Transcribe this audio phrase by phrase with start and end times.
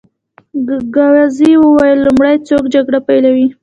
[0.95, 3.47] ګاووزي وویل: لومړی څوک جګړه پېلوي؟